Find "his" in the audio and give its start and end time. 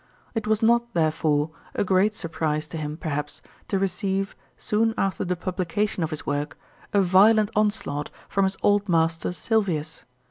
6.09-6.25, 8.45-8.57